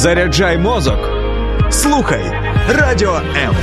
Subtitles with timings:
[0.00, 0.98] Заряджай мозок.
[1.70, 2.22] Слухай
[2.68, 3.54] радіо М.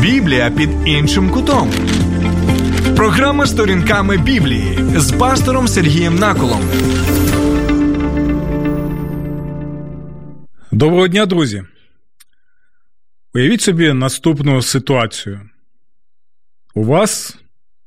[0.00, 1.70] Біблія під іншим кутом.
[2.96, 6.60] Програма сторінками Біблії з пастором Сергієм Наколом.
[10.72, 11.62] Доброго дня, друзі.
[13.34, 15.40] Уявіть собі наступну ситуацію.
[16.74, 17.38] У вас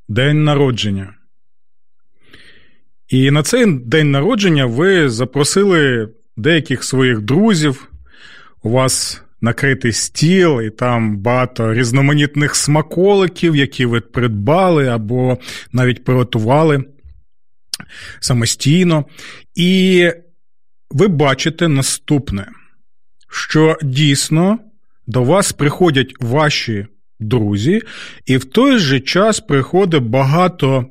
[0.09, 1.13] день народження.
[3.07, 7.91] І на цей день народження ви запросили деяких своїх друзів.
[8.61, 15.37] У вас накритий стіл, і там багато різноманітних смаколиків, які ви придбали або
[15.71, 16.83] навіть приготували
[18.19, 19.05] самостійно.
[19.55, 20.09] І
[20.89, 22.47] ви бачите наступне,
[23.29, 24.59] що дійсно
[25.07, 26.85] до вас приходять ваші
[27.19, 27.81] друзі,
[28.25, 30.85] і в той же час приходить багато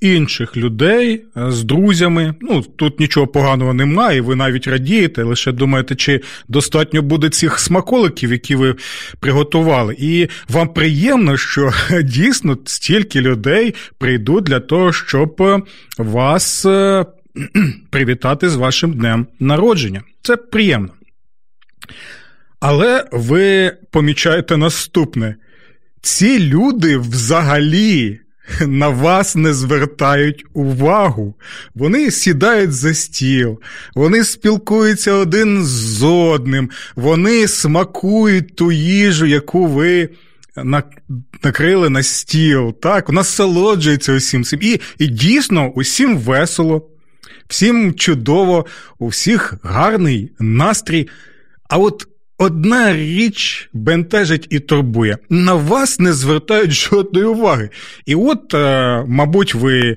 [0.00, 2.34] інших людей е, з друзями.
[2.40, 8.32] Ну, тут нічого поганого немає, ви навіть радієте, лише думаєте, чи достатньо буде цих смаколиків,
[8.32, 8.74] які ви
[9.20, 9.96] приготували.
[9.98, 11.72] І вам приємно, що
[12.04, 15.62] дійсно стільки людей прийдуть для того, щоб е,
[15.98, 17.04] вас е,
[17.90, 20.02] привітати з вашим днем народження.
[20.22, 20.90] Це приємно.
[22.60, 25.36] Але ви помічаєте наступне:
[26.02, 28.20] ці люди взагалі
[28.66, 31.34] на вас не звертають увагу.
[31.74, 33.60] Вони сідають за стіл,
[33.94, 40.08] вони спілкуються один з одним, вони смакують ту їжу, яку ви
[41.42, 42.74] накрили на стіл.
[42.80, 44.58] Так, насолоджуються усім цим.
[44.62, 46.88] І, і дійсно усім весело,
[47.48, 48.66] всім чудово,
[48.98, 51.08] у всіх гарний настрій.
[51.68, 52.06] А от
[52.42, 55.18] Одна річ бентежить і турбує.
[55.30, 57.70] На вас не звертають жодної уваги.
[58.06, 59.96] І от, е, мабуть, ви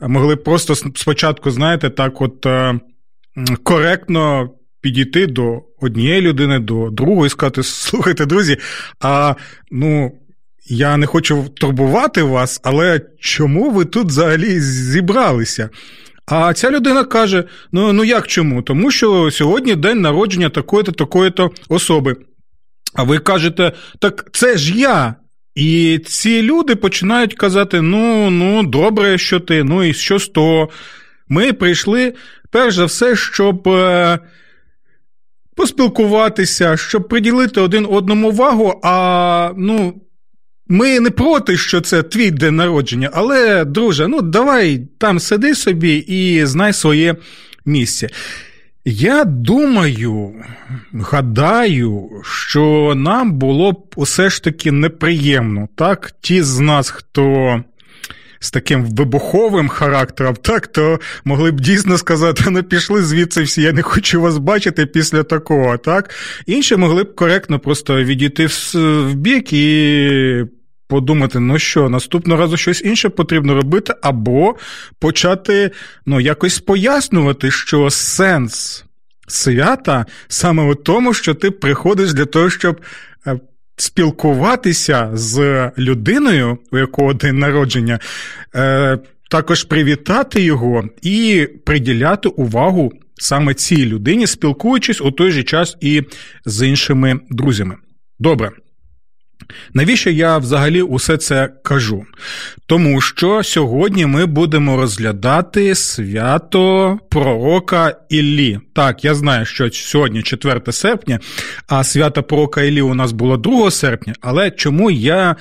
[0.00, 2.80] могли просто спочатку, знаєте, так от е,
[3.62, 8.56] коректно підійти до однієї людини, до другої, сказати: слухайте, друзі,
[9.00, 9.34] а
[9.70, 10.12] ну.
[10.68, 15.70] Я не хочу турбувати вас, але чому ви тут взагалі зібралися?
[16.26, 18.62] А ця людина каже: ну ну як чому?
[18.62, 22.16] Тому що сьогодні день народження такої-то, такої-то особи.
[22.94, 25.14] А ви кажете, так це ж я.
[25.54, 30.68] І ці люди починають казати: ну, ну, добре, що ти, ну і що з того.
[31.28, 32.14] Ми прийшли,
[32.50, 33.68] перш за все, щоб.
[33.68, 34.18] Е,
[35.56, 40.00] поспілкуватися, щоб приділити один одному увагу, а ну,
[40.68, 45.96] ми не проти, що це твій день народження, але, друже, ну давай там сиди собі
[45.96, 47.14] і знай своє
[47.66, 48.08] місце.
[48.84, 50.32] Я думаю,
[50.92, 56.12] гадаю, що нам було б усе ж таки неприємно, так?
[56.20, 57.62] Ті з нас, хто
[58.40, 63.72] з таким вибуховим характером, так, то могли б дійсно сказати, ну пішли звідси всі, я
[63.72, 65.78] не хочу вас бачити після такого.
[65.78, 66.10] так?
[66.46, 70.44] Інші могли б коректно просто відійти в бік і
[70.88, 74.54] подумати, ну що, наступного разу щось інше потрібно робити, або
[74.98, 75.70] почати
[76.06, 78.84] ну, якось пояснювати, що сенс
[79.28, 82.80] свята саме у тому, що ти приходиш для того, щоб.
[83.26, 83.40] Е,
[83.76, 87.98] спілкуватися з людиною, у якого день народження,
[88.54, 88.98] е,
[89.30, 96.02] також привітати його і приділяти увагу саме цій людині, спілкуючись у той же час і
[96.44, 97.76] з іншими друзями.
[98.18, 98.50] Добре.
[99.74, 102.04] Навіщо я взагалі усе це кажу?
[102.66, 108.60] Тому що сьогодні ми будемо розглядати свято пророка Іллі.
[108.74, 111.20] Так, я знаю, що сьогодні 4 серпня,
[111.68, 115.36] а свято пророка Іллі у нас було 2 серпня, але чому я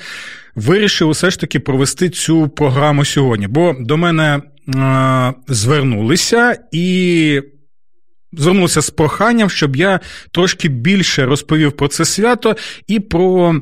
[0.55, 3.47] вирішив усе ж таки провести цю програму сьогодні?
[3.47, 4.41] Бо до мене
[4.75, 7.41] е- звернулися і.
[8.38, 10.00] Звернувся з проханням, щоб я
[10.31, 12.55] трошки більше розповів про це свято
[12.87, 13.55] і про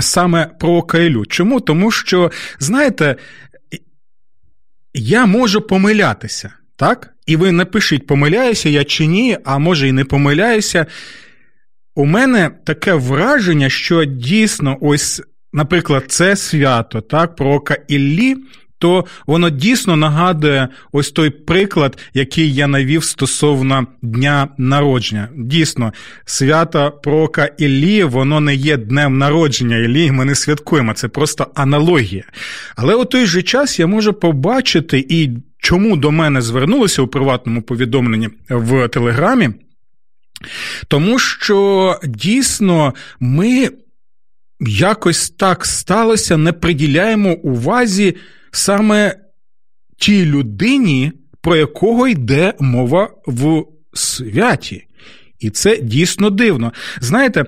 [0.00, 1.26] саме про Кайлю.
[1.26, 1.60] Чому?
[1.60, 3.16] Тому що, знаєте,
[4.94, 7.14] я можу помилятися, так?
[7.26, 10.86] І ви напишіть, помиляюся я чи ні, а може і не помиляюся.
[11.94, 15.22] У мене таке враження, що дійсно, ось,
[15.52, 18.36] наприклад, це свято, так, пророка Іллі,
[18.78, 25.28] то воно дійсно нагадує ось той приклад, який я навів стосовно дня народження.
[25.36, 25.92] Дійсно,
[26.24, 32.24] свято пророка Іллі, воно не є днем народження Іллі, ми не святкуємо, це просто аналогія.
[32.76, 37.62] Але у той же час я можу побачити і чому до мене звернулося у приватному
[37.62, 39.50] повідомленні в Телеграмі.
[40.88, 43.70] Тому що дійсно ми
[44.60, 48.16] якось так сталося, не приділяємо увазі
[48.50, 49.14] саме
[49.98, 54.84] тій людині, про якого йде мова в святі.
[55.38, 56.72] І це дійсно дивно.
[57.00, 57.44] Знаєте,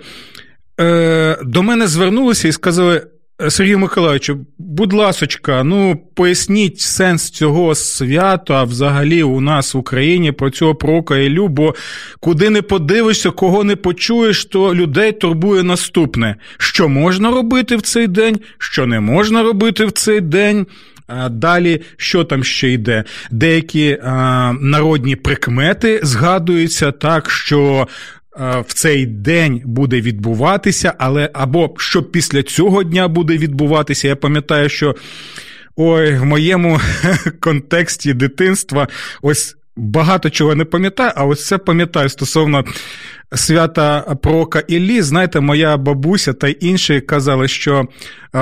[0.81, 3.07] е, до мене звернулися і сказали.
[3.49, 10.51] Сергію Миколаївичу, будь ласочка, ну поясніть сенс цього свята взагалі у нас в Україні про
[10.51, 11.75] цього пророка Ілю, бо
[12.21, 18.07] куди не подивишся, кого не почуєш, то людей турбує наступне: що можна робити в цей
[18.07, 20.67] день, що не можна робити в цей день.
[21.07, 23.05] А далі, що там ще йде?
[23.31, 27.89] Деякі а, народні прикмети згадуються так, що
[28.39, 34.09] в цей день буде відбуватися, але або що після цього дня буде відбуватися.
[34.09, 34.97] Я пам'ятаю, що
[35.77, 36.81] ой, в моєму
[37.41, 38.89] контексті дитинства
[39.23, 39.57] ось.
[39.77, 42.65] Багато чого не пам'ятаю, а ось це пам'ятаю стосовно
[43.35, 45.03] свята пророка Іллі.
[45.03, 47.89] Знаєте, моя бабуся та інші казали, що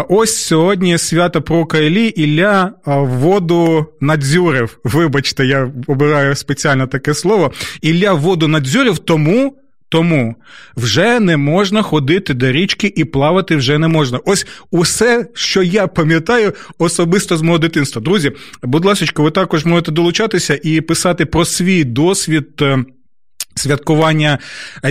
[0.08, 4.78] ось сьогодні свято пророка Іллі Ілля воду надзюрив.
[4.84, 7.52] Вибачте, я обираю спеціально таке слово.
[7.82, 9.56] Ілля воду надзюрив, тому
[9.88, 10.34] тому
[10.76, 14.20] вже не можна ходити до річки і плавати вже не можна.
[14.24, 18.02] Ось усе, що я пам'ятаю особисто з мого дитинства.
[18.02, 18.32] Друзі,
[18.62, 22.62] будь ласка, ви також можете долучатися і писати про свій досвід.
[23.58, 24.38] Святкування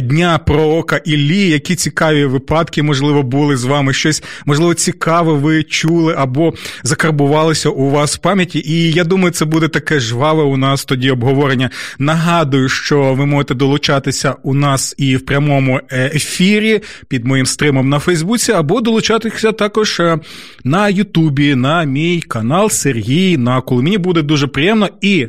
[0.01, 6.15] Дня пророка Іллі, які цікаві випадки, можливо, були з вами щось, можливо, цікаве ви чули
[6.17, 6.53] або
[6.83, 8.63] закарбувалося у вас в пам'яті.
[8.65, 11.69] І я думаю, це буде таке жваве у нас тоді обговорення.
[11.99, 17.89] Нагадую, що ви можете долучатися у нас і в прямому е, ефірі під моїм стримом
[17.89, 20.19] на Фейсбуці, або долучатися також е,
[20.63, 23.81] на Ютубі, на мій канал Сергій Накул.
[23.81, 25.27] Мені буде дуже приємно і.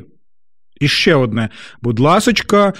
[0.80, 1.48] І ще одне,
[1.82, 2.72] будь ласочка,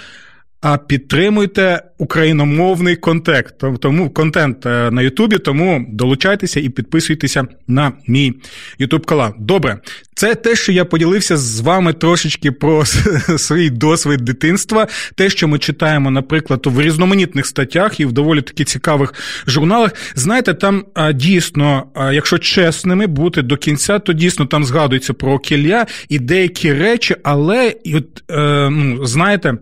[0.60, 5.38] а підтримуйте україномовний контент, тому контент е, на Ютубі.
[5.38, 8.34] Тому долучайтеся і підписуйтеся на мій
[8.78, 9.34] Ютуб канал.
[9.38, 9.78] Добре,
[10.14, 12.84] це те, що я поділився з вами трошечки про
[13.37, 14.87] свій досвід дитинства.
[15.14, 19.14] Те, що ми читаємо, наприклад, в різноманітних статтях і в доволі таки цікавих
[19.46, 19.94] журналах.
[20.14, 20.84] Знаєте, там
[21.14, 27.16] дійсно, якщо чесними бути до кінця, то дійсно там згадується про кілля і деякі речі,
[27.22, 29.54] але от, е, ну, знаєте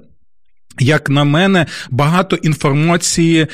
[0.78, 3.46] як на мене, багато інформації.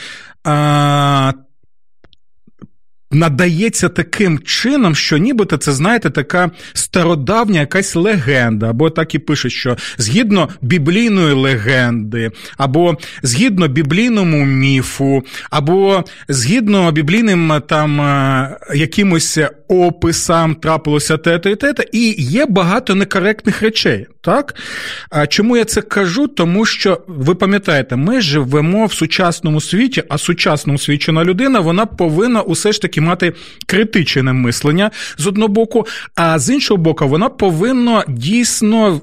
[3.12, 9.52] Надається таким чином, що нібито це, знаєте, така стародавня якась легенда, або так і пишуть,
[9.52, 18.00] що згідно біблійної легенди, або згідно біблійному міфу, або згідно біблійним там
[18.74, 19.38] якимось
[19.68, 24.06] описам трапилося те-те і те, і є багато некоректних речей.
[24.20, 24.54] Так?
[25.28, 26.28] Чому я це кажу?
[26.28, 32.40] Тому що ви пам'ятаєте, ми живемо в сучасному світі, а сучасному свідчена людина вона повинна
[32.40, 33.32] усе ж таки мати
[33.66, 39.00] критичне мислення з одного боку, а з іншого боку, вона повинна дійсно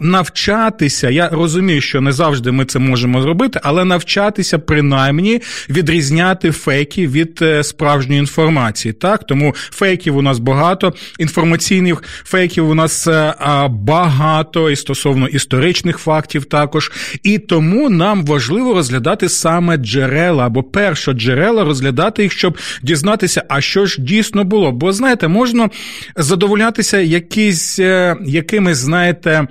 [0.00, 1.10] навчатися.
[1.10, 7.38] Я розумію, що не завжди ми це можемо зробити, але навчатися принаймні відрізняти фейки від
[7.42, 8.92] е, справжньої інформації.
[8.92, 13.34] Так, тому фейків у нас багато, інформаційних фейків у нас е,
[13.70, 16.92] багато і стосовно історичних фактів також.
[17.22, 23.86] І тому нам важливо розглядати саме джерела або першоджерела, розглядати їх, щоб дізнатися, а що
[23.86, 24.72] ж дійсно було.
[24.72, 25.70] Бо знаєте, можна
[26.16, 29.46] задоволятися якісь, якими, якимись, знаєте.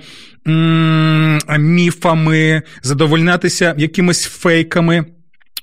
[1.58, 5.04] Міфами задовольнятися якимись фейками,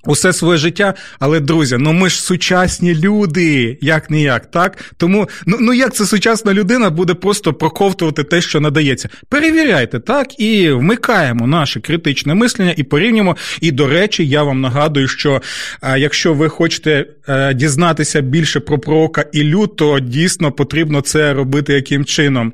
[0.05, 4.77] Усе своє життя, але друзі, ну ми ж сучасні люди, як не як, так?
[4.97, 9.09] Тому ну ну як це сучасна людина буде просто проковтувати те, що надається.
[9.29, 13.37] Перевіряйте, так, і вмикаємо наше критичне мислення і порівнюємо.
[13.61, 15.41] І до речі, я вам нагадую, що
[15.81, 21.33] а, якщо ви хочете а, е, дізнатися більше про пророка Ілю, то дійсно потрібно це
[21.33, 22.53] робити яким чином.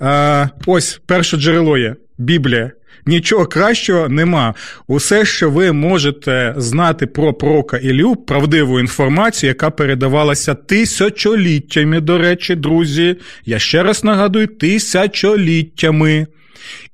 [0.00, 2.70] А, Ось перше джерело є Біблія.
[3.06, 4.54] Нічого кращого нема.
[4.86, 12.54] Усе, що ви можете знати про пророка Ілю, правдиву інформацію, яка передавалася тисячоліттями, до речі,
[12.54, 13.16] друзі.
[13.44, 16.26] Я ще раз нагадую, тисячоліттями.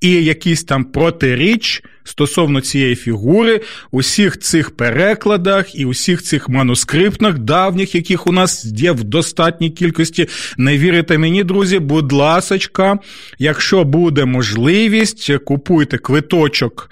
[0.00, 3.60] І якісь там протиріч стосовно цієї фігури,
[3.90, 10.28] усіх цих перекладах і усіх цих манускриптах давніх, яких у нас є в достатній кількості.
[10.56, 12.98] Не вірите мені, друзі, будь ласочка,
[13.38, 16.90] якщо буде можливість, купуйте квиточок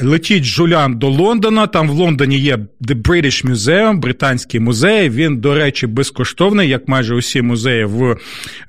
[0.00, 1.66] летіть Жулян до Лондона.
[1.66, 5.10] Там в Лондоні є The British Museum, британський музей.
[5.10, 8.16] Він, до речі, безкоштовний, як майже усі музеї в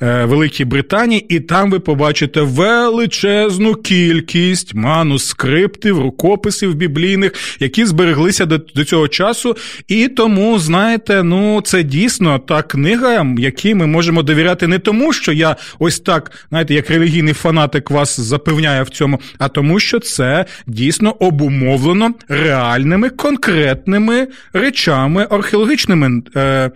[0.02, 8.58] е, Великій Британії, і там ви побачите величезну кількість манускриптів, рукописів біблійних, які збереглися до,
[8.58, 9.56] до цього часу.
[9.88, 15.32] І тому, знаєте, ну це дійсно та книга, якій ми можемо довіряти не тому, що
[15.32, 20.43] я ось так, знаєте, як релігійний фанатик вас запевняє в цьому, а тому, що це
[20.68, 26.22] дійсно обумовлено реальними конкретними речами археологічними.
[26.36, 26.72] Е,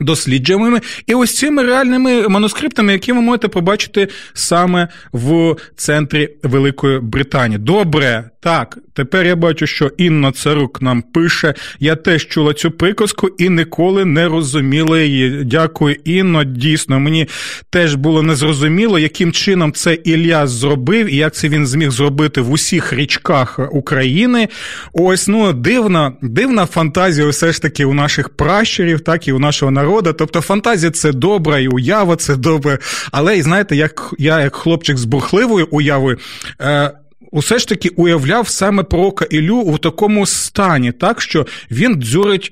[0.00, 7.58] Дослідженнями і ось цими реальними манускриптами, які ви можете побачити саме в центрі Великої Британії.
[7.58, 11.54] Добре, так, тепер я бачу, що Інна Царук нам пише.
[11.80, 15.44] Я теж чула цю приказку і ніколи не розуміла її.
[15.44, 16.44] Дякую, Інно.
[16.44, 17.28] Дійсно, мені
[17.70, 22.50] теж було незрозуміло, яким чином це Ілля зробив і як це він зміг зробити в
[22.50, 24.48] усіх річках України.
[24.92, 29.72] Ось ну дивна, дивна фантазія, все ж таки, у наших пращурів, так і у нашого
[29.72, 30.12] народу.
[30.12, 32.78] Тобто, фантазія це добра, і уява це добре.
[33.12, 36.18] Але і знаєте, як я, як хлопчик з бурхливою уявою.
[36.60, 36.90] Е,
[37.36, 42.50] усе ж таки уявляв саме пророка Ілю у такому стані, так що він дзюрить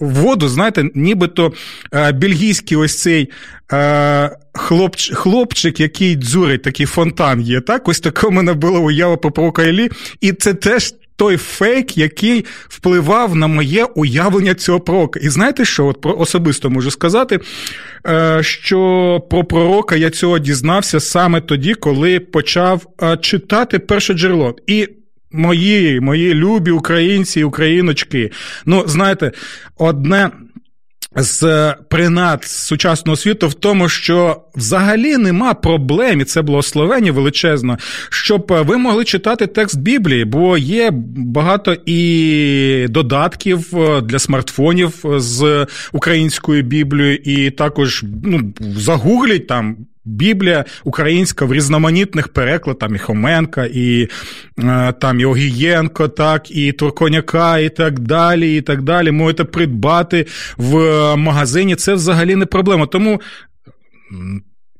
[0.00, 1.52] воду, знаєте, нібито
[2.14, 3.30] бельгійський ось цей
[4.52, 7.60] хлопч, хлопчик, який дзюрить, такий фонтан є.
[7.60, 7.88] так?
[7.88, 9.90] Ось таке в мене була уява про пророка Ілі,
[10.20, 15.20] і це теж той фейк, який впливав на моє уявлення цього пророка.
[15.22, 15.86] І знаєте що?
[15.86, 17.40] От особисто можу сказати,
[18.06, 24.56] е, що про пророка я цього дізнався саме тоді, коли почав е, читати перше джерело.
[24.66, 24.88] І
[25.32, 28.30] мої, мої любі українці і україночки.
[28.66, 29.32] Ну, знаєте,
[29.78, 30.30] одне
[31.16, 37.78] з принад сучасного світу в тому, що взагалі нема проблем, і це благословення величезно,
[38.10, 43.66] щоб ви могли читати текст Біблії, бо є багато і додатків
[44.02, 49.76] для смартфонів з українською Біблією, і також ну, загугліть там.
[50.06, 54.08] Біблія українська в різноманітних перекладах, і Хоменка, і
[54.58, 58.56] е, там і Огієнко, так, і Турконяка, і так далі.
[58.56, 59.10] і так далі.
[59.10, 60.76] Можете придбати в
[61.16, 61.76] магазині.
[61.76, 62.86] Це взагалі не проблема.
[62.86, 63.20] Тому.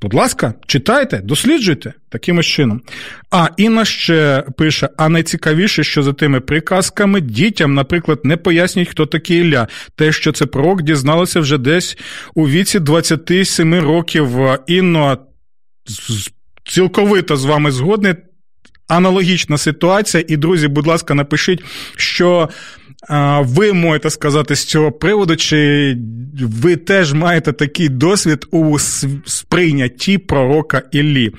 [0.03, 2.83] Будь ласка, читайте, досліджуйте таким чином.
[3.31, 9.07] А Інна ще пише: а найцікавіше, що за тими приказками дітям, наприклад, не пояснюють, хто
[9.07, 9.69] такий Ілля.
[9.95, 11.99] Те, що це пророк, дізналося вже десь
[12.35, 14.29] у віці 27 років.
[14.67, 15.19] Інно
[16.65, 18.15] цілковито з вами згодний.
[18.89, 21.65] Аналогічна ситуація, і друзі, будь ласка, напишіть,
[21.97, 22.49] що
[23.41, 25.97] ви можете сказати з цього приводу, чи
[26.41, 28.79] ви теж маєте такий досвід у
[29.27, 31.33] сприйнятті пророка Іллі?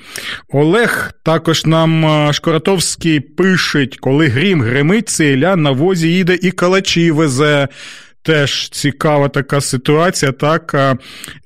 [0.48, 7.10] Олег також нам Шкоратовський пише, коли грім гримить, це Ілля на возі їде і калачі
[7.10, 7.68] везе.
[8.22, 10.96] Теж цікава така ситуація, так.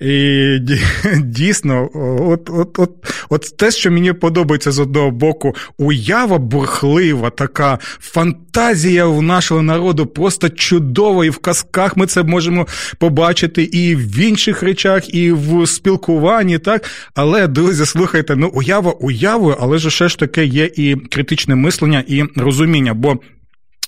[0.00, 0.59] І
[1.17, 2.91] дійсно, от от, от,
[3.29, 10.07] от те, що мені подобається з одного боку, уява бурхлива, така фантазія у нашого народу
[10.07, 12.67] просто чудова, і в казках ми це можемо
[12.99, 16.91] побачити, і в інших речах, і в спілкуванні, так.
[17.14, 22.05] Але, друзі, слухайте, ну уява уявою, але ж все ж таки є і критичне мислення,
[22.07, 22.95] і розуміння.
[22.95, 23.19] бо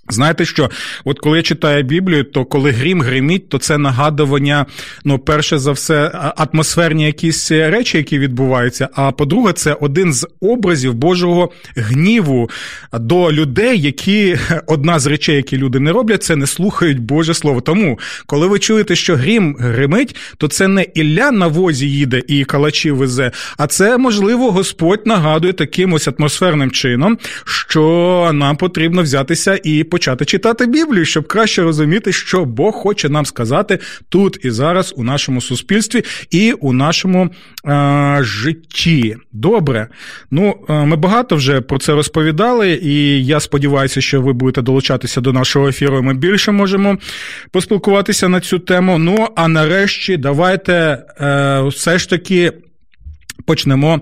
[0.09, 0.71] Знаєте що?
[1.05, 4.67] От коли я читаю Біблію, то коли грім гриміть, то це нагадування,
[5.05, 8.89] ну, перше за все, атмосферні якісь речі, які відбуваються.
[8.95, 12.51] А по-друге, це один з образів Божого гніву
[12.93, 17.61] до людей, які одна з речей, які люди не роблять, це не слухають Боже Слово.
[17.61, 22.45] Тому, коли ви чуєте, що грім гримить, то це не Ілля на возі їде і
[22.45, 29.61] калачі везе, а це можливо Господь нагадує таким ось атмосферним чином, що нам потрібно взятися
[29.65, 34.95] і почати читати Біблію, щоб краще розуміти, що Бог хоче нам сказати тут і зараз
[34.97, 37.31] у нашому суспільстві і у нашому
[37.67, 39.17] е, житті.
[39.33, 39.89] Добре.
[40.31, 45.21] Ну, е, ми багато вже про це розповідали, і я сподіваюся, що ви будете долучатися
[45.21, 45.99] до нашого ефіру.
[45.99, 46.99] і Ми більше можемо
[47.51, 48.99] поспілкуватися на цю тему.
[48.99, 50.73] Ну а нарешті, давайте
[51.21, 52.53] е, все ж таки
[53.47, 54.01] почнемо.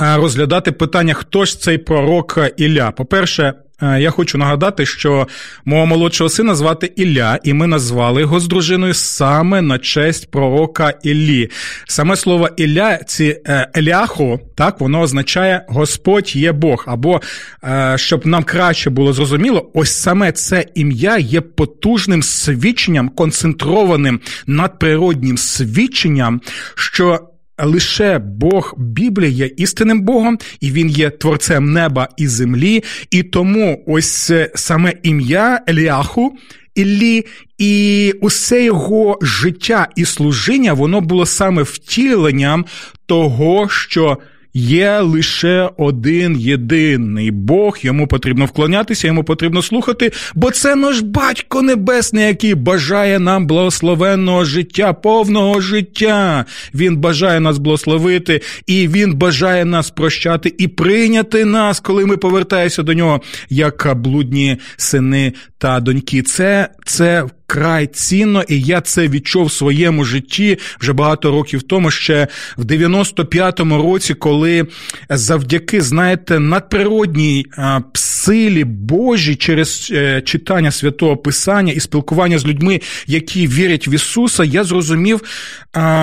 [0.00, 2.90] Е, розглядати питання, хто ж цей пророк Ілля.
[2.90, 5.28] По-перше, я хочу нагадати, що
[5.64, 10.94] мого молодшого сина звати Ілля, і ми назвали його з дружиною саме на честь пророка
[11.02, 11.50] Іллі.
[11.88, 16.84] Саме слово Ілля, ці е, Еляхо, так воно означає Господь є Бог.
[16.86, 17.20] Або
[17.64, 25.38] е, щоб нам краще було зрозуміло, ось саме це ім'я є потужним свідченням, концентрованим надприроднім
[25.38, 26.40] свідченням,
[26.74, 27.20] що
[27.64, 32.84] лише Бог Біблія є істинним Богом, і він є творцем неба і землі.
[33.10, 36.38] І тому ось саме ім'я Еліаху.
[36.74, 37.24] Іллі,
[37.58, 42.64] і усе його життя і служіння воно було саме втіленням
[43.06, 44.18] того, що
[44.54, 51.62] Є лише один єдиний Бог, йому потрібно вклонятися, йому потрібно слухати, бо це наш батько
[51.62, 56.44] небесний, який бажає нам благословенного життя, повного життя.
[56.74, 62.82] Він бажає нас благословити, і він бажає нас прощати і прийняти нас, коли ми повертаємося
[62.82, 66.22] до нього, як блудні сини та доньки.
[66.22, 71.90] Це це вкрай цінно, і я це відчув в своєму житті вже багато років тому,
[71.90, 74.66] ще в 95-му році, коли
[75.10, 77.46] завдяки, знаєте, надприродній
[77.94, 84.44] силі Божій через е, читання святого Писання і спілкування з людьми, які вірять в Ісуса,
[84.44, 85.20] я зрозумів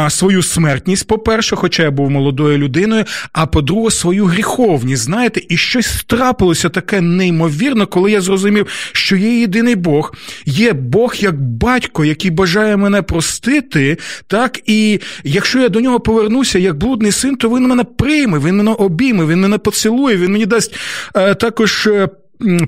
[0.09, 5.03] свою смертність, по-перше, хоча я був молодою людиною, а по-друге, свою гріховність.
[5.03, 10.13] Знаєте, і щось трапилося таке неймовірно, коли я зрозумів, що є єдиний Бог,
[10.45, 16.59] є Бог як батько, який бажає мене простити, так і якщо я до нього повернуся
[16.59, 20.45] як блудний син, то він мене прийме, він мене обійме, він мене поцілує, він мені
[20.45, 20.75] дасть
[21.15, 22.09] е, також е,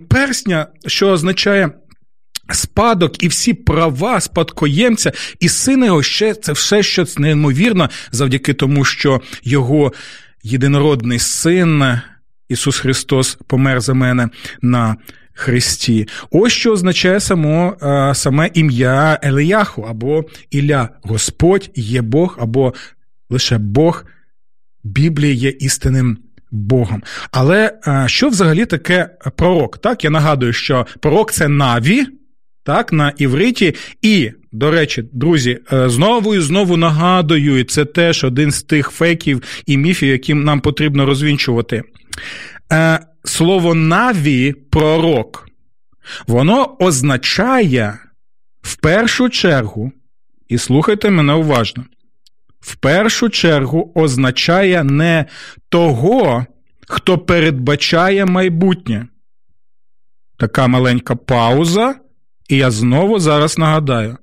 [0.10, 1.72] персня, що означає.
[2.52, 8.86] Спадок і всі права спадкоємця, і сина його ще це все щось неймовірно, завдяки тому,
[8.86, 9.94] що його
[10.44, 11.84] єдинородний син
[12.50, 14.30] Ісус Христос помер за мене
[14.62, 14.96] на
[15.38, 16.08] Христі.
[16.32, 17.78] Ось що означає само,
[18.14, 20.90] саме ім'я Елияху або Ілля.
[21.02, 22.74] Господь є Бог, або
[23.30, 24.06] лише Бог.
[24.84, 26.18] Біблія є істинним
[26.52, 27.04] Богом.
[27.32, 27.72] Але
[28.06, 29.78] що взагалі таке пророк?
[29.78, 32.06] Так, я нагадую, що пророк це наві,
[32.64, 33.76] так, на івриті.
[34.02, 38.90] І, до речі, друзі, е, знову і знову нагадую, і це теж один з тих
[38.90, 41.84] фейків і міфів, які нам потрібно розвінчувати.
[43.28, 45.50] Слово наві пророк,
[46.28, 48.00] воно означає
[48.62, 49.92] в першу чергу,
[50.48, 51.86] і слухайте мене уважно,
[52.60, 55.26] в першу чергу означає не
[55.70, 56.46] того,
[56.88, 59.08] хто передбачає майбутнє.
[60.38, 61.96] Така маленька пауза,
[62.50, 64.18] і я знову зараз нагадаю: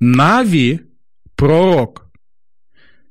[0.00, 0.80] Наві
[1.36, 2.06] пророк.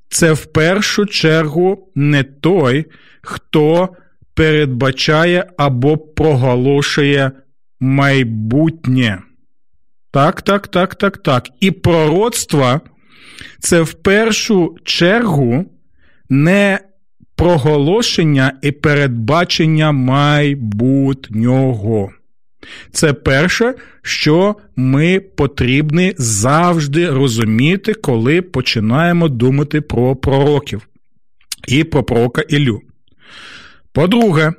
[0.09, 2.85] Це в першу чергу не той,
[3.21, 3.89] хто
[4.33, 7.31] передбачає або проголошує
[7.79, 9.19] майбутнє.
[10.11, 11.49] Так, так, так, так, так.
[11.59, 12.81] І пророцтво
[13.59, 15.65] це в першу чергу
[16.29, 16.79] не
[17.35, 21.31] проголошення і передбачення майбутнього.
[22.91, 30.87] Це перше, що ми потрібні завжди розуміти, коли починаємо думати про пророків
[31.67, 32.81] і про пророка Ілю.
[33.93, 34.53] По-друге,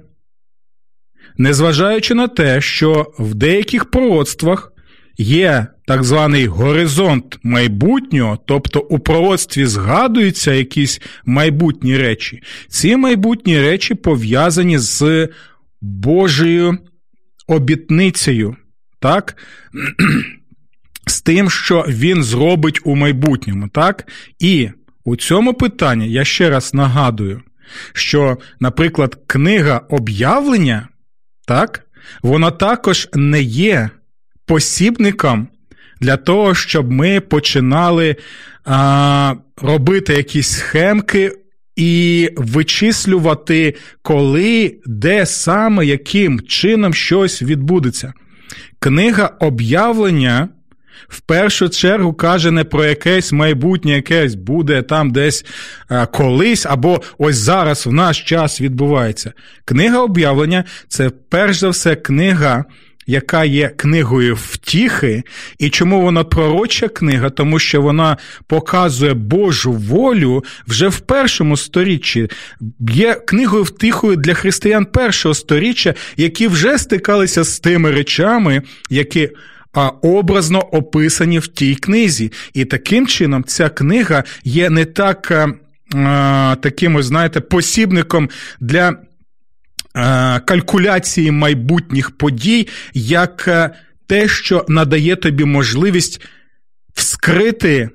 [1.37, 4.73] незважаючи на те, що в деяких пророцтвах
[5.19, 13.95] є так званий горизонт майбутнього, тобто у пророцтві згадуються якісь майбутні речі, ці майбутні речі
[13.95, 15.29] пов'язані з
[15.81, 16.79] Божою
[17.47, 18.57] обітницею,
[19.01, 19.37] так?
[21.07, 23.69] з тим, що він зробить у майбутньому.
[23.69, 24.09] так?
[24.39, 24.71] І
[25.05, 27.43] у цьому питанні я ще раз нагадую
[27.93, 30.89] що, наприклад, книга об'явлення,
[31.47, 31.81] так,
[32.23, 33.91] вона також не є
[34.47, 35.49] посібником
[36.01, 38.17] для того, щоб ми починали
[38.65, 41.33] а, робити якісь схемки.
[41.77, 48.13] І вичислювати, коли, де саме, яким чином щось відбудеться.
[48.79, 50.49] Книга об'явлення
[51.09, 55.45] в першу чергу каже не про якесь майбутнє, якесь буде там десь
[55.89, 59.33] а, колись, або ось зараз в наш час відбувається.
[59.65, 62.65] Книга об'явлення це перш за все книга.
[63.07, 65.23] Яка є книгою втіхи,
[65.59, 67.31] і чому вона пророча книга?
[67.31, 72.29] Тому що вона показує Божу волю вже в першому сторіччі,
[72.91, 79.31] є книгою втихою для християн першого сторіччя, які вже стикалися з тими речами, які
[79.75, 82.33] а образно описані в тій книзі.
[82.55, 85.49] І таким чином ця книга є не так а,
[86.53, 88.97] е, таким, ось, знаєте, посібником для.
[89.97, 93.71] Е, калькуляції майбутніх подій, як е,
[94.07, 96.21] те, що надає тобі можливість
[96.95, 97.89] вскрити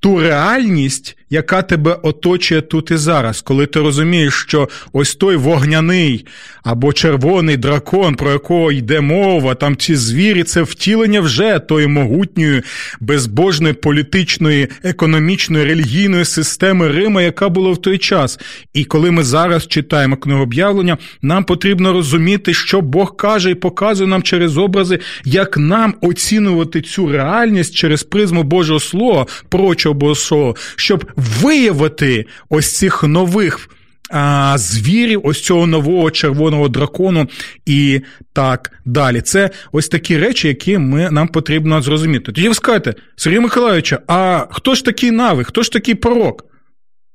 [0.00, 6.26] ту реальність, яка тебе оточує тут і зараз, коли ти розумієш, що ось той вогняний
[6.62, 12.62] або червоний дракон, про якого йде мова, там ці звірі, це втілення вже тої могутньої,
[13.00, 18.38] безбожної політичної, економічної, релігійної системи Рима, яка була в той час.
[18.74, 24.22] І коли ми зараз читаємо книгооб'явлення, нам потрібно розуміти, що Бог каже і показує нам
[24.22, 31.04] через образи, як нам оцінювати цю реальність через призму Божого Слова, прочого Божого Слова, щоб
[31.20, 33.68] виявити ось цих нових.
[34.12, 37.28] А, звірів, ось цього нового червоного дракону
[37.66, 38.00] і
[38.32, 39.20] так далі.
[39.20, 42.32] Це ось такі речі, які ми, нам потрібно зрозуміти.
[42.32, 46.44] Тоді ви скажете, Сергій Миколаївича, а хто ж такий нави, хто ж такий пророк?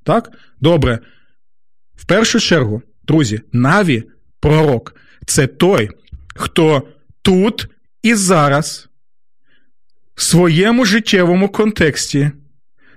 [0.04, 0.32] Так?
[0.62, 1.00] Добре.
[1.96, 4.04] В першу чергу, друзі, Наві,
[4.40, 5.90] пророк, це той,
[6.36, 6.84] хто
[7.22, 7.68] тут
[8.04, 8.90] і зараз
[10.16, 12.32] в своєму життєвому контексті,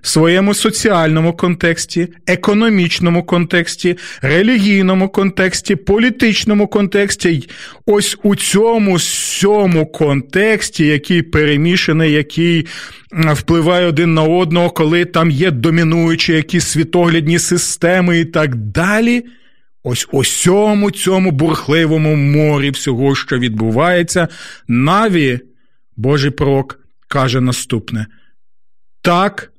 [0.03, 7.49] своєму соціальному контексті, економічному контексті, релігійному контексті, політичному контексті,
[7.87, 12.67] ось у цьому всьому контексті, який перемішаний, який
[13.13, 19.25] впливає один на одного, коли там є домінуючі якісь світоглядні системи і так далі.
[19.83, 24.29] Ось усьому цьому бурхливому морі всього, що відбувається,
[24.69, 25.41] наві
[25.97, 28.07] Божий пророк каже наступне:
[29.03, 29.53] Так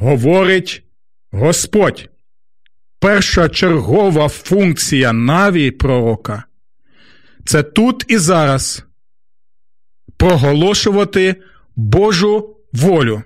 [0.00, 0.84] говорить
[1.32, 2.08] Господь.
[2.98, 6.44] Перша чергова функція наві пророка
[7.44, 8.84] це тут і зараз
[10.16, 11.42] проголошувати
[11.76, 13.22] Божу волю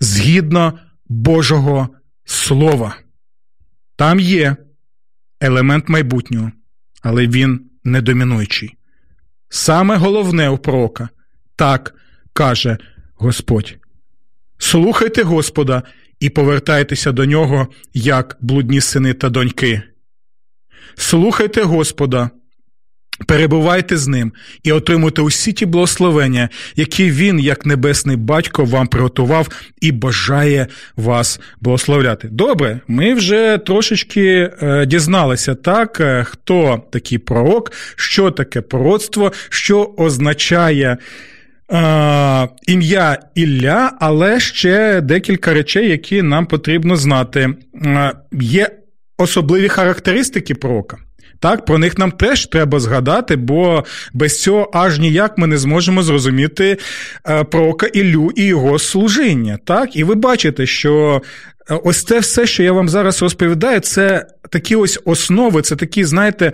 [0.00, 1.88] згідно Божого
[2.24, 2.96] Слова.
[3.96, 4.56] Там є
[5.40, 6.52] елемент майбутнього,
[7.02, 8.76] але він не домінуючий.
[9.48, 11.08] Саме головне у пророка
[11.56, 11.94] так
[12.32, 12.78] каже
[13.14, 13.78] Господь.
[14.64, 15.82] Слухайте Господа
[16.20, 19.82] і повертайтеся до нього, як блудні сини та доньки.
[20.94, 22.30] Слухайте Господа,
[23.26, 29.48] перебувайте з ним і отримуйте усі ті благословення, які він, як небесний батько, вам приготував
[29.80, 32.28] і бажає вас благословляти.
[32.32, 39.94] Добре, ми вже трошечки е, дізналися, так, е, хто такий пророк, що таке пророцтво, що
[39.96, 40.98] означає.
[41.72, 47.54] Е, ім'я Ілля, але ще декілька речей, які нам потрібно знати.
[47.84, 48.70] Е, є
[49.18, 50.96] особливі характеристики пророка.
[51.40, 56.02] Так, про них нам теж треба згадати, бо без цього аж ніяк ми не зможемо
[56.02, 56.78] зрозуміти
[57.28, 59.58] е, пророка Іллю і його служіння.
[59.64, 61.22] Так, і ви бачите, що
[61.68, 66.52] ось це все, що я вам зараз розповідаю, це такі ось основи, це такі, знаєте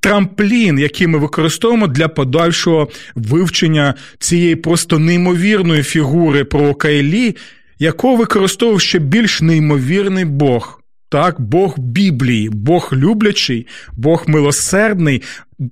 [0.00, 7.36] трамплін, який ми використовуємо для подальшого вивчення цієї просто неймовірної фігури про Кайлі,
[7.78, 10.78] якого використовував ще більш неймовірний Бог.
[11.08, 15.22] Так, Бог Біблії, Бог люблячий, Бог милосердний,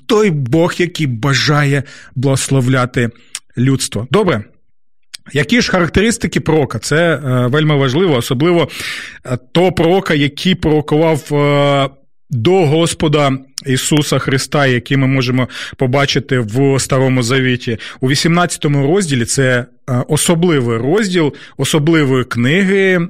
[0.06, 1.82] той Бог, який бажає
[2.14, 3.10] благословляти
[3.58, 4.08] людство.
[4.10, 4.44] Добре.
[5.32, 6.78] Які ж характеристики пророка?
[6.78, 8.68] Це е, вельми важливо, особливо
[9.26, 11.90] е, того пророка, який пророкував е,
[12.30, 19.66] до Господа Ісуса Христа, який ми можемо побачити в Старому Завіті, у 18 розділі це
[19.90, 23.08] Е, особливий розділ особливої книги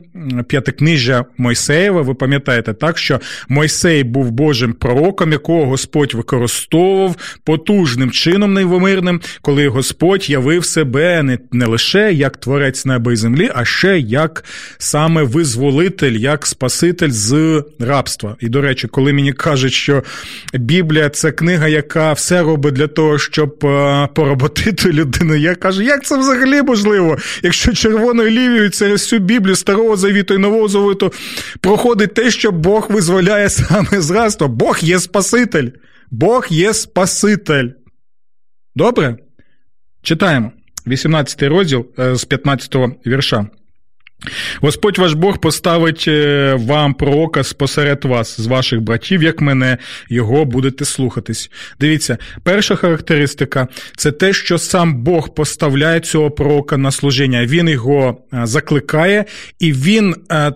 [0.48, 2.02] п'ятикнижжя Мойсеєва.
[2.02, 9.68] Ви пам'ятаєте так, що Мойсей був Божим пророком, якого Господь використовував потужним чином неймовірним, коли
[9.68, 14.44] Господь явив себе не, не лише як творець неба і землі, а ще як
[14.78, 18.36] саме визволитель, як Спаситель з рабства.
[18.40, 20.02] І, до речі, коли мені кажуть, що
[20.54, 26.04] Біблія це книга, яка все робить для того, щоб е, поработити людину, я кажу, як
[26.04, 31.12] це взагалі можливо, якщо червоною лівією через всю Біблію Старого Завіту і Нового Завіту
[31.60, 34.48] проходить те, що Бог визволяє саме з.
[34.48, 35.68] Бог є Спаситель.
[36.10, 37.68] Бог є Спаситель.
[38.76, 39.16] Добре?
[40.02, 40.52] Читаємо
[40.86, 42.76] 18 розділ е, з 15
[43.06, 43.46] вірша.
[44.60, 49.78] Господь ваш Бог поставить е, вам пророка спосеред вас, з ваших братів, як мене,
[50.08, 51.50] його будете слухатись.
[51.80, 57.46] Дивіться, перша характеристика це те, що сам Бог поставляє цього пророка на служіння.
[57.46, 59.24] Він його е, закликає,
[59.58, 60.52] і він е,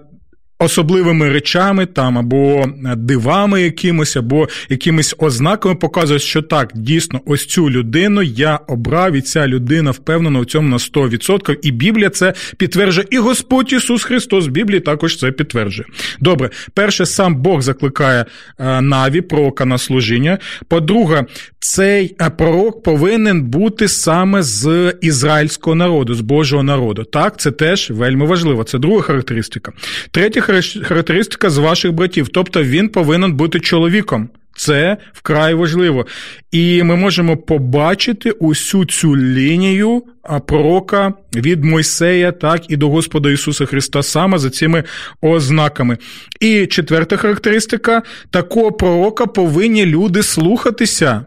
[0.59, 7.71] особливими речами там або дивами якимось, або якимись ознаками показує, що так, дійсно, ось цю
[7.71, 11.57] людину я обрав, і ця людина впевнена в цьому на 100%.
[11.63, 13.07] І Біблія це підтверджує.
[13.11, 15.89] І Господь Ісус Христос в Біблії також це підтверджує.
[16.21, 18.25] Добре, перше, сам Бог закликає
[18.59, 20.39] е, Наві, пророка на служіння.
[20.69, 21.25] По-друге,
[21.59, 27.05] цей е, пророк повинен бути саме з ізраїльського народу, з Божого народу.
[27.05, 28.65] Так, це теж вельми важливо.
[28.65, 29.73] Це друга характеристика.
[30.11, 30.41] Третя
[30.83, 34.29] характеристика з ваших братів, тобто він повинен бути чоловіком.
[34.57, 36.07] Це вкрай важливо.
[36.53, 40.03] І ми можемо побачити усю цю лінію
[40.47, 44.85] пророка від Мойсея, так і до Господа Ісуса Христа саме за цими
[45.21, 45.99] ознаками.
[46.41, 51.27] І четверта характеристика: такого пророка повинні люди слухатися.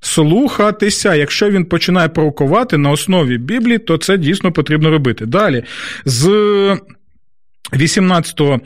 [0.00, 5.26] Слухатися, якщо він починає пророкувати на основі Біблії, то це дійсно потрібно робити.
[5.26, 5.64] Далі,
[6.04, 6.26] з
[7.76, 8.60] 18-го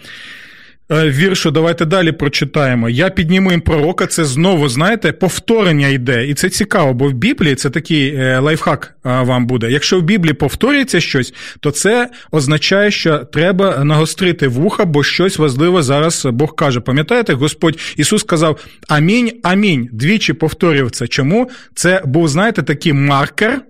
[0.90, 2.88] е, віршу, давайте далі прочитаємо.
[2.88, 6.27] Я підніму їм пророка, це знову, знаєте, повторення йде.
[6.27, 9.71] І це цікаво, бо в Біблії це такий е, лайфхак е, вам буде.
[9.71, 15.83] Якщо в Біблії повторюється щось, то це означає, що треба нагострити вуха, бо щось важливе
[15.83, 16.81] зараз Бог каже.
[16.81, 19.88] Пам'ятаєте, Господь Ісус сказав Амінь, амінь.
[19.92, 21.07] Двічі повторював це.
[21.07, 21.51] Чому?
[21.75, 23.62] Це був, знаєте, такий маркер.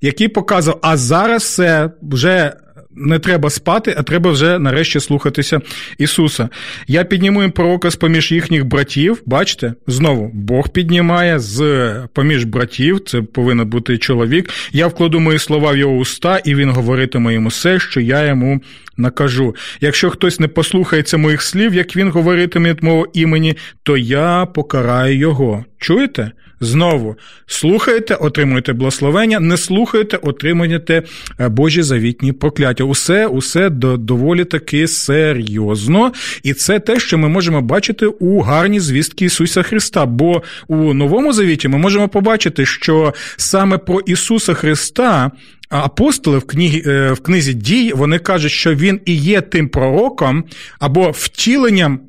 [0.00, 2.52] Який показав, а зараз це вже
[2.96, 5.60] не треба спати, а треба вже нарешті слухатися
[5.98, 6.48] Ісуса.
[6.86, 9.22] Я підніму їм пророка з поміж їхніх братів.
[9.26, 14.50] Бачите, знову Бог піднімає з поміж братів, це повинен бути чоловік.
[14.72, 18.60] Я вкладу мої слова в його уста, і він говоритиме йому все, що я йому
[18.96, 19.54] накажу.
[19.80, 25.64] Якщо хтось не послухається моїх слів, як він говоритиме мого імені, то я покараю його.
[25.78, 26.32] Чуєте?
[26.60, 31.02] Знову слухаєте, отримуєте благословення, не слухаєте, отримуєте
[31.40, 32.84] е, Божі завітні прокляття.
[32.84, 36.12] Усе, усе доволі таки серйозно.
[36.42, 40.06] І це те, що ми можемо бачити у гарній звістки Ісуса Христа.
[40.06, 45.30] Бо у Новому Завіті ми можемо побачити, що саме про Ісуса Христа.
[45.68, 50.44] Апостоли в книгі, е, в книзі дій вони кажуть, що він і є тим пророком
[50.78, 52.00] або втіленням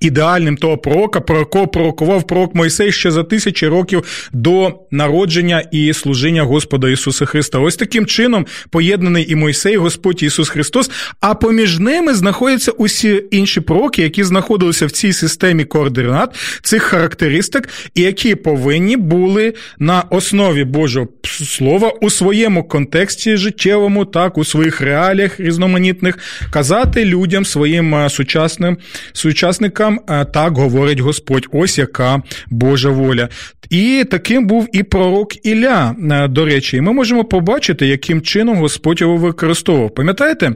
[0.00, 5.92] Ідеальним того пророка, про якого пророкував пророк Мойсей ще за тисячі років до народження і
[5.92, 7.58] служіння Господа Ісуса Христа.
[7.58, 10.90] Ось таким чином поєднаний і Мойсей, Господь Ісус Христос.
[11.20, 17.68] А поміж ними знаходяться усі інші пророки, які знаходилися в цій системі координат, цих характеристик,
[17.94, 24.80] і які повинні були на основі Божого Слова у своєму контексті життєвому, так у своїх
[24.80, 26.18] реаліях різноманітних
[26.50, 28.78] казати людям своїм сучасним
[29.12, 33.28] сучасникам вірникам, так говорить Господь, ось яка Божа воля.
[33.70, 35.94] І таким був і пророк Ілля,
[36.30, 39.94] до речі, і ми можемо побачити, яким чином Господь його використовував.
[39.94, 40.54] Пам'ятаєте?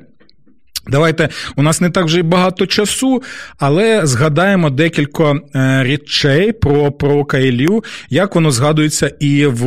[0.88, 3.23] Давайте у нас не так вже багато часу,
[3.59, 5.38] але згадаємо декілька е,
[5.83, 9.66] речей про пророка Ілію, як воно згадується і в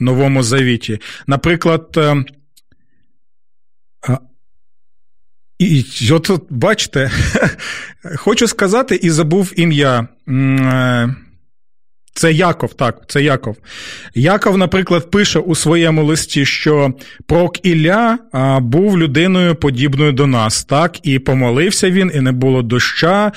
[0.00, 0.98] Новому Завіті.
[1.26, 1.98] Наприклад,
[5.64, 7.10] е, і от бачите,
[8.16, 10.08] хочу сказати і забув ім'я.
[12.14, 13.56] Це Яков, так, це Яков.
[14.14, 16.92] Яков, наприклад, пише у своєму листі, що
[17.26, 18.18] пророк Ілля
[18.60, 23.32] був людиною подібною до нас, так, і помолився він, і не було доща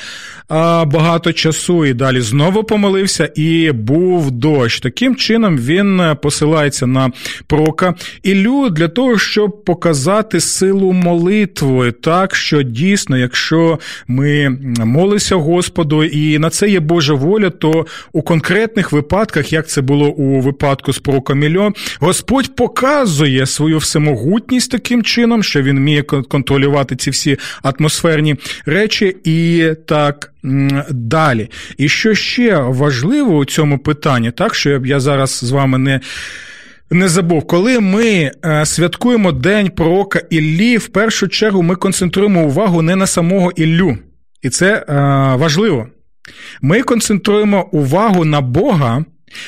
[0.85, 4.79] багато часу, і далі знову помолився, і був дощ.
[4.79, 7.11] Таким чином він посилається на
[7.47, 16.03] пророка Іллю для того, щоб показати силу молитви, так, що дійсно, якщо ми молимося Господу,
[16.03, 20.41] і на це є Божа воля, то у конкретному конкретних випадках, як це було у
[20.41, 27.37] випадку з прокомільо, Господь показує свою всемогутність таким чином, що він вміє контролювати ці всі
[27.63, 30.31] атмосферні речі, і так.
[30.89, 31.49] Далі.
[31.77, 35.99] І що ще важливо у цьому питанні, так що я зараз з вами не
[36.91, 42.81] не забув, коли ми е, святкуємо День пророка Іллі, в першу чергу ми концентруємо увагу
[42.81, 43.97] не на самого Іллю.
[44.41, 44.93] І це е,
[45.35, 45.87] важливо.
[46.61, 49.05] Ми концентруємо увагу на Бога,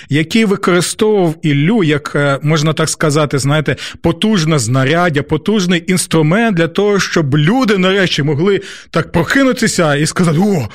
[0.10, 7.00] який використовував Іллю, як е, можна так сказати, знаєте, потужне знаряддя, потужний інструмент для того,
[7.00, 8.62] щоб люди нарешті могли
[8.92, 10.68] так прокинутися і сказати: о,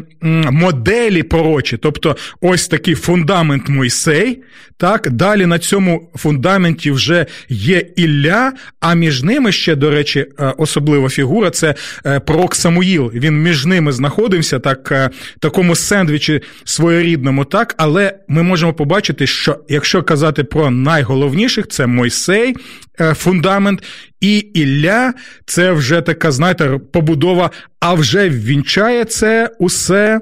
[0.51, 1.77] моделі пророчі.
[1.77, 4.43] Тобто, ось такий фундамент Мойсей.
[4.81, 10.55] Так, далі на цьому фундаменті вже є Ілля, а між ними ще, до речі, е,
[10.59, 11.75] особлива фігура це
[12.07, 13.11] е, пророк Самуїл.
[13.15, 19.59] Він між ними знаходився так, е, такому сендвічі своєрідному, так, але ми можемо побачити, що
[19.69, 22.55] якщо казати про найголовніших, це Мойсей.
[23.01, 23.83] Е, фундамент,
[24.21, 25.15] і Ілля
[25.47, 30.21] це вже така, знаєте, побудова, а вже ввінчає це усе.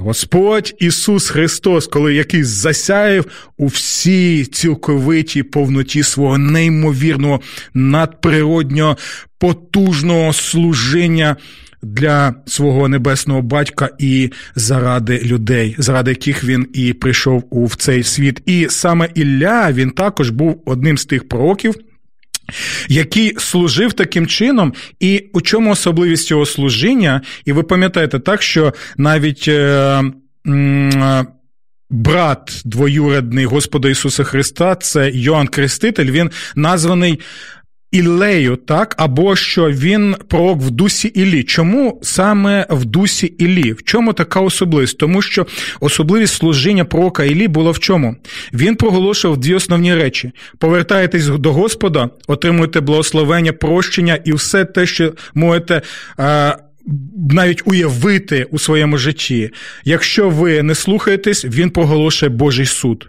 [0.00, 3.24] Господь Ісус Христос, коли який засяяв
[3.56, 7.40] у всій цілковитій повноті свого неймовірного
[7.74, 8.96] надприроднього
[9.38, 11.36] потужного служіння
[11.82, 18.42] для свого небесного батька і заради людей, заради яких він і прийшов у цей світ.
[18.46, 21.74] І саме Ілля він також був одним з тих пророків
[22.88, 27.20] який служив таким чином, і у чому особливість його служіння?
[27.44, 29.48] І ви пам'ятаєте так, що навіть.
[29.48, 30.02] Е,
[30.46, 31.26] е,
[31.90, 37.20] Брат двоюродний Господа Ісуса Христа, це Йоанн Креститель, він названий
[37.90, 41.42] Ілею, так, або що він пророк в дусі Іллі.
[41.42, 43.72] Чому саме в дусі Іллі?
[43.72, 44.98] В чому така особливість?
[44.98, 45.46] Тому що
[45.80, 48.16] особливість служіння пророка Іллі було в чому?
[48.52, 55.12] Він проголошував дві основні речі: повертаєтесь до Господа, отримуєте благословення, прощення і все те, що
[55.34, 55.82] можете.
[56.16, 56.56] А,
[57.30, 59.50] навіть уявити у своєму житті,
[59.84, 63.08] якщо ви не слухаєтесь, він проголошує Божий суд.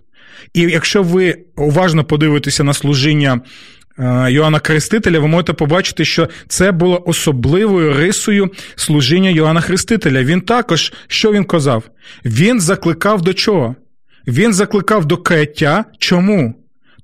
[0.54, 3.42] І якщо ви уважно подивитеся на служіння Е,
[4.30, 10.24] Йоанна Хрестителя, ви можете побачити, що це було особливою рисою служіння Йоанна Хрестителя.
[10.24, 11.84] Він також, що він казав?
[12.26, 13.76] Він закликав до чого?
[14.28, 15.86] Він закликав до каяття.
[15.98, 16.54] Чому?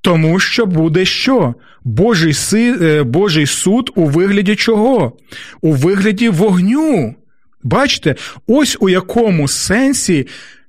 [0.01, 1.55] Тому що буде що?
[1.83, 5.17] Божий си, е, Божий суд у вигляді чого?
[5.61, 7.15] У вигляді вогню.
[7.63, 8.15] Бачите,
[8.47, 10.27] ось у якому сенсі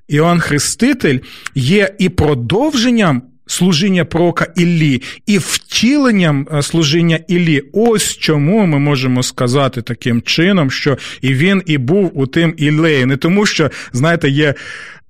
[0.09, 1.19] Іоанн Хреститель
[1.55, 7.63] є і продовженням служіння пророка Іллі і втіленням е, служіння Іллі.
[7.73, 13.07] Ось чому ми можемо сказати таким чином, що і він і був у тим Іллеї.
[13.07, 14.55] Не тому, що, знаєте, є.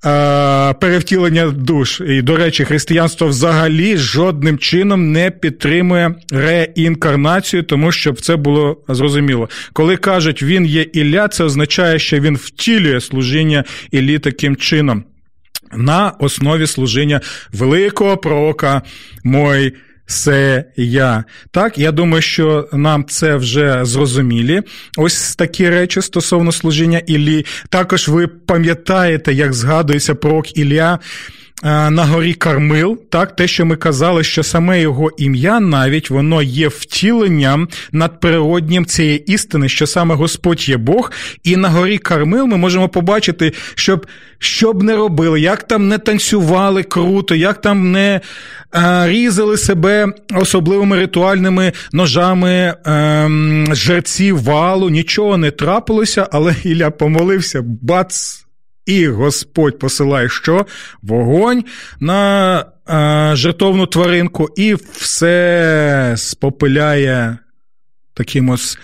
[0.04, 2.00] Е, перевтілення душ.
[2.00, 9.48] І, до речі, християнство взагалі жодним чином не підтримує реінкарнацію, тому щоб це було зрозуміло.
[9.72, 15.04] Коли кажуть, він є Ілля, це означає, що він втілює служіння Іллі таким чином
[15.72, 17.20] на основі служіння
[17.52, 18.82] великого пророка
[19.24, 19.74] Мой.
[20.08, 21.24] Це я.
[21.50, 24.62] Так, я думаю, що нам це вже зрозумілі.
[24.96, 27.46] Ось такі речі стосовно служіння Іллі.
[27.68, 30.98] Також ви пам'ятаєте, як згадується пророк Ілля
[31.62, 36.68] на горі Кармил, так, те, що ми казали, що саме його ім'я навіть воно є
[36.68, 41.12] втіленням надприроднім цієї істини, що саме Господь є Бог,
[41.44, 44.06] і на горі Кармил ми можемо побачити, щоб
[44.38, 48.20] що б не робили, як там не танцювали круто, як там не
[48.70, 56.54] а, е, різали себе особливими ритуальними ножами а, ем, жерців валу, нічого не трапилося, але
[56.64, 58.45] Ілля помолився, бац!
[58.86, 60.66] І Господь посилає що?
[61.02, 61.64] Вогонь
[62.00, 67.38] на е, жертовну тваринку, і все спопиляє
[68.14, 68.78] таким ось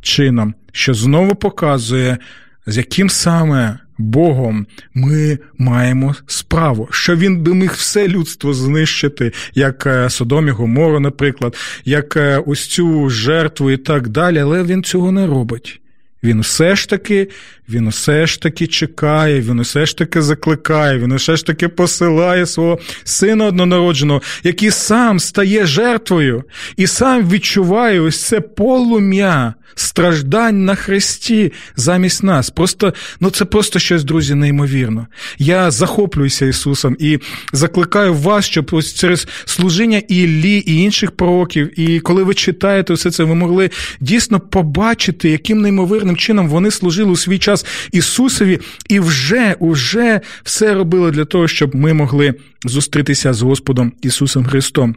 [0.00, 2.18] чином, що знову показує,
[2.66, 9.86] з яким саме Богом ми маємо справу, що він би міг все людство знищити, як
[9.86, 14.82] е, Содом і Гомору, наприклад, як е, ось цю жертву і так далі, але він
[14.82, 15.80] цього не робить.
[16.24, 17.28] Він все ж таки
[17.68, 22.46] він усе ж таки чекає, він усе ж таки закликає, він усе ж таки посилає
[22.46, 26.44] свого сина однонародженого, який сам стає жертвою
[26.76, 32.50] і сам відчуває ось це полум'я страждань на хресті замість нас.
[32.50, 35.06] Просто ну це просто щось, друзі, неймовірно.
[35.38, 37.18] Я захоплююся Ісусом і
[37.52, 43.10] закликаю вас, щоб ось через служіння Іллі і інших пророків, і коли ви читаєте все
[43.10, 47.53] це, ви могли дійсно побачити, яким неймовірним чином вони служили у свій час
[47.92, 54.44] Ісусові, і вже, вже все робили для того, щоб ми могли зустрітися з Господом Ісусом
[54.44, 54.96] Христом.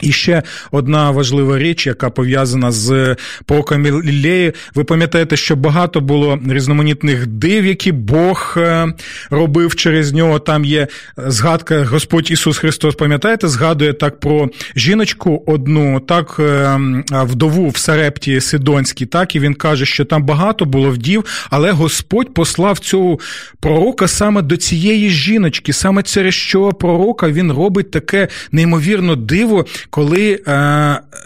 [0.00, 4.52] І ще одна важлива річ, яка пов'язана з пророком Іллею.
[4.74, 8.86] Ви пам'ятаєте, що багато було різноманітних див, які Бог е,
[9.30, 10.38] робив через нього.
[10.38, 16.78] Там є згадка Господь Ісус Христос, пам'ятаєте, згадує так про жіночку одну, так е,
[17.12, 22.34] вдову в Сарепті Сидонській, так і він каже, що там багато було вдів, але Господь
[22.34, 23.18] послав цього
[23.60, 30.42] пророка саме до цієї жіночки, саме через що пророка він робить таке неймовірно диво коли
[30.46, 30.52] е,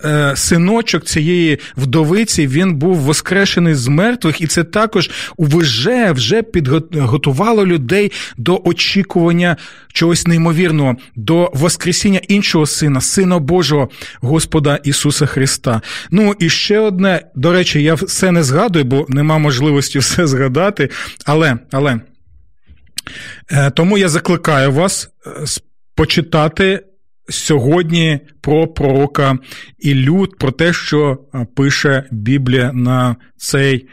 [0.04, 7.66] е, синочок цієї вдовиці він був воскрешений з мертвих, і це також вже вже підготувало
[7.66, 9.56] людей до очікування
[9.92, 13.88] чогось неймовірного, до воскресіння іншого сина, сина Божого
[14.20, 15.80] Господа Ісуса Христа.
[16.11, 20.90] Ну і ще одне, до речі, я все не згадую, бо нема можливості все згадати.
[21.24, 22.00] Але, але.
[23.50, 25.30] Е, тому я закликаю вас е,
[25.94, 26.84] почитати
[27.29, 29.39] сьогодні про пророка
[29.79, 31.18] Іллю, про те, що
[31.57, 33.87] пише Біблія на цей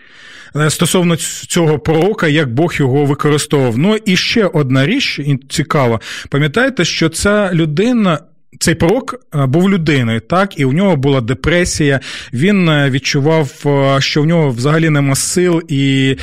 [0.55, 1.15] е, стосовно
[1.47, 3.77] цього пророка, як Бог його використовував.
[3.77, 5.99] Ну і ще одна річ цікава.
[6.29, 8.19] Пам'ятаєте, що ця людина.
[8.59, 11.99] Цей пророк був людиною, так, і у нього була депресія.
[12.33, 13.51] Він е, відчував,
[13.99, 16.15] що в нього взагалі нема сил і.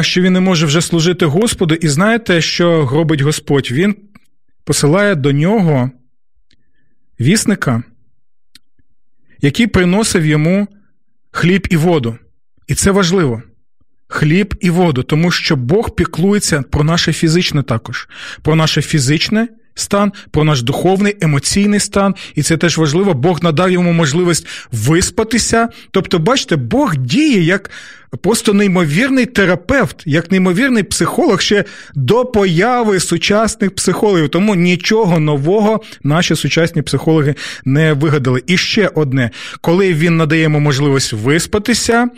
[0.00, 3.68] Що він не може вже служити Господу, і знаєте, що робить Господь?
[3.70, 3.96] Він
[4.64, 5.90] посилає до нього
[7.20, 7.82] вісника,
[9.40, 10.68] який приносив йому
[11.30, 12.18] хліб і воду.
[12.66, 13.42] І це важливо.
[14.08, 18.08] Хліб і воду, тому що Бог піклується про наше фізичне також,
[18.42, 22.14] про наше фізичне стан, про наш духовний, емоційний стан.
[22.34, 23.14] І це теж важливо.
[23.14, 25.68] Бог надав йому можливість виспатися.
[25.90, 27.70] Тобто, бачите, Бог діє як
[28.16, 34.28] просто неймовірний терапевт, як неймовірний психолог ще до появи сучасних психологів.
[34.28, 37.34] Тому нічого нового наші сучасні психологи
[37.64, 38.42] не вигадали.
[38.46, 39.30] І ще одне,
[39.60, 42.08] коли він надає йому можливість виспатися,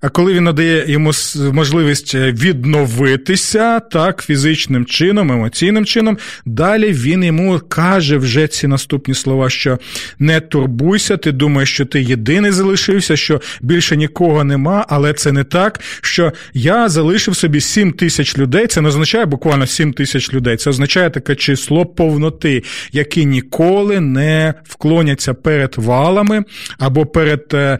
[0.00, 1.12] а коли він надає йому
[1.52, 9.50] можливість відновитися так, фізичним чином, емоційним чином, далі він йому каже вже ці наступні слова,
[9.50, 9.78] що
[10.18, 15.41] не турбуйся, ти думаєш, що ти єдиний залишився, що більше нікого нема, але це не
[15.42, 18.66] не так, що я залишив собі 7 тисяч людей.
[18.66, 20.56] Це не означає буквально 7 тисяч людей.
[20.56, 22.62] Це означає таке число повноти,
[22.92, 26.44] які ніколи не вклоняться перед валами
[26.78, 27.44] або перед.
[27.54, 27.78] Е,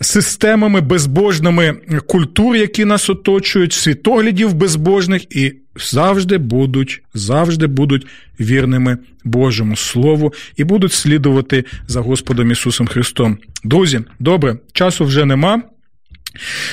[0.00, 1.74] системами безбожними
[2.06, 8.06] культур, які нас оточують, світоглядів безбожних, і завжди будуть, завжди будуть
[8.40, 13.38] вірними Божому Слову і будуть слідувати за Господом Ісусом Христом.
[13.64, 15.62] Друзі, добре, часу вже нема.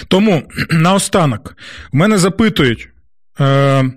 [0.07, 1.57] Тому наостанок,
[1.91, 2.89] мене запитують.
[3.39, 3.91] Е,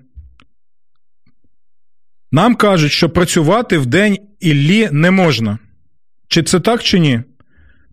[2.33, 5.59] Нам кажуть, що працювати в день Іллі не можна.
[6.29, 7.21] Чи це так, чи ні?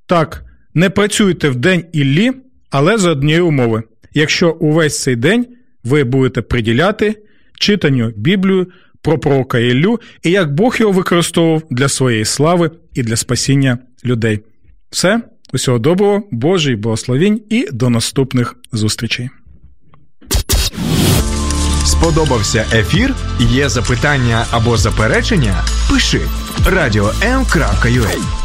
[0.06, 0.44] Так,
[0.74, 2.32] не працюйте в день Іллі,
[2.70, 3.84] але за однієї умови.
[4.14, 5.48] Якщо увесь цей день
[5.84, 7.24] ви будете приділяти
[7.60, 8.68] читанню Біблію
[9.02, 14.40] про пророка Іллю і як Бог його використовував для своєї слави і для спасіння людей.
[14.90, 15.22] Все.
[15.54, 19.30] Усього доброго, Божий благословінь і до наступних зустрічей.
[21.86, 23.16] Сподобався ефір?
[23.40, 25.64] Є запитання або заперечення?
[25.90, 26.22] Пиши
[26.66, 28.45] радіом.ua